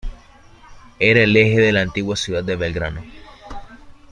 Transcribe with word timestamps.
Era 0.97 1.21
el 1.21 1.37
eje 1.37 1.59
de 1.59 1.71
la 1.71 1.81
antigua 1.81 2.15
ciudad 2.15 2.43
de 2.43 2.55
Belgrano. 2.55 3.03